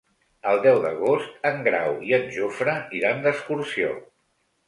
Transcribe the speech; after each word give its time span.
El 0.51 0.61
deu 0.61 0.77
d'agost 0.85 1.35
en 1.49 1.59
Grau 1.67 1.99
i 2.11 2.15
en 2.19 2.25
Jofre 2.37 2.75
iran 3.01 3.23
d'excursió. 3.27 3.93